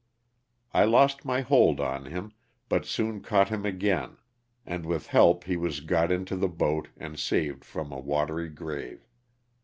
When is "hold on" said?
1.41-2.05